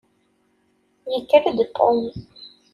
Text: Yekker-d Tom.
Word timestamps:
Yekker-d 1.13 1.59
Tom. 1.75 1.99